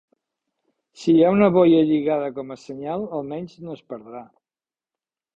Si 1.01 1.13
hi 1.17 1.25
ha 1.25 1.33
una 1.33 1.49
boia 1.57 1.83
lligada 1.89 2.29
com 2.37 2.53
a 2.55 2.57
senyal 2.61 3.05
almenys 3.19 3.53
no 3.67 3.75
es 3.77 3.83
perdrà. 3.93 4.23